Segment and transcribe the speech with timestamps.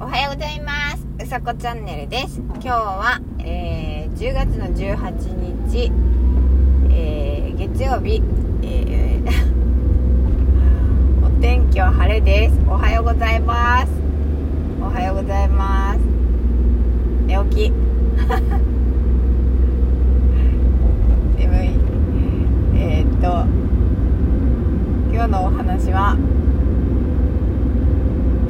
[0.00, 1.04] おはようございます。
[1.24, 2.38] うさこチャンネルです。
[2.38, 5.90] 今日は、えー、10月の18日、
[6.88, 8.22] えー、月曜日、
[8.62, 9.28] えー
[11.26, 12.60] お天気は晴れです。
[12.68, 13.88] おはようございます
[14.80, 15.98] おはようございます
[17.26, 17.72] 寝起き
[21.38, 21.70] 眠い
[22.76, 23.26] えー、っと
[25.12, 26.16] 今日のお話は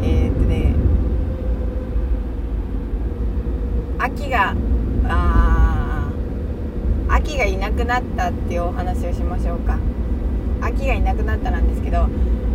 [0.03, 0.75] えー、っとね
[4.29, 4.55] 秋が
[5.07, 6.11] あ
[7.09, 9.79] 秋がいなくなったっていうお話をしましょうか。
[10.61, 12.09] 秋がいなくなったなんですけど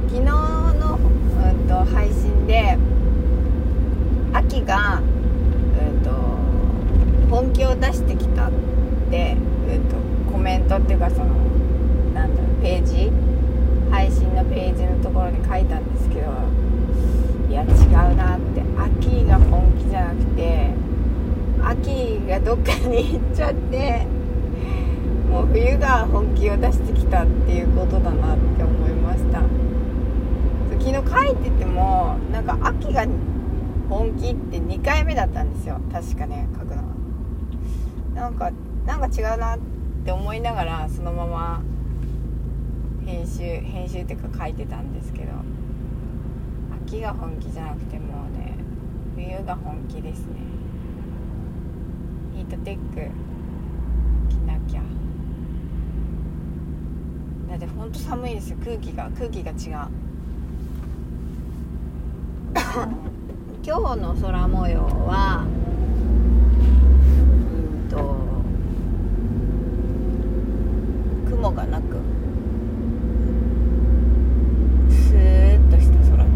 [0.08, 1.00] 昨日の、う
[1.52, 2.78] ん、と配信で
[4.34, 6.12] 秋が、うん、と
[7.36, 8.52] 本気を出してきたっ
[9.10, 9.36] て、
[9.68, 9.96] うん、と
[10.32, 11.34] コメントっていうかその
[12.14, 13.12] なんだろうページ？
[13.90, 16.32] 配信のページのところに書いたんですけど
[17.50, 18.62] いや違うなって。
[19.02, 20.63] 秋が本気じゃなくて
[21.66, 24.06] 秋がどっかに行っちゃって
[25.30, 29.42] もう冬が本気を出してきたっていうことだなって思いました。
[30.80, 33.06] 昨日書いててもなんか秋が
[33.90, 35.80] 本気って2回目だったんですよ。
[35.92, 36.84] 確かね書くのは。
[38.14, 38.52] なんか
[38.86, 39.60] なんか違うなっ
[40.06, 41.62] て思いながらそのまま
[43.06, 45.32] 編集編集っていうか書いてたんですけど
[46.86, 48.56] 秋が本気じゃなくてもうね
[49.16, 50.26] 冬が本気ですね。
[52.36, 53.12] ヒートテック
[54.30, 54.82] 着なきゃ。
[57.50, 58.58] だってほんと寒いですよ。
[58.64, 59.54] 空気が空気が違
[59.84, 59.88] う。
[63.66, 65.46] 今日の空模様は
[67.48, 68.16] うんと
[71.30, 71.98] 雲がなく
[74.90, 76.30] スーッとした空で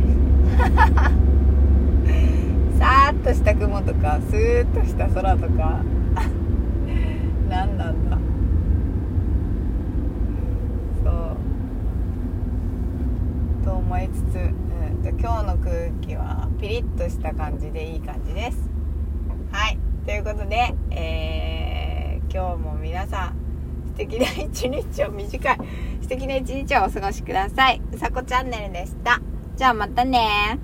[2.73, 5.81] すさーっとした雲とかスーッとした空とか。
[7.49, 8.17] 何なんだ。
[11.03, 11.09] そ
[13.61, 13.65] う。
[13.65, 18.69] と思いつつ、うん、と今日の空気はピリッとした感じでいい感じです。
[19.51, 19.77] はい。
[20.05, 21.87] ということで、えー
[22.29, 23.35] 今日も皆さん
[23.87, 25.57] 素敵な一日を短い
[26.01, 27.81] 素敵な一日をお過ごしください。
[27.91, 29.21] うさこチャンネルでした。
[29.55, 30.59] じゃあまたね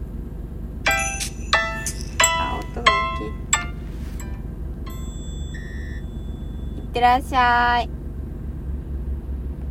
[6.94, 8.03] ってらっしゃい。